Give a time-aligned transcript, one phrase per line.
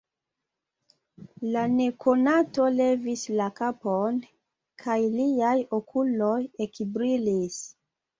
[1.55, 4.17] La nekonato levis la kapon,
[4.85, 7.61] kaj liaj okuloj ekbrilis.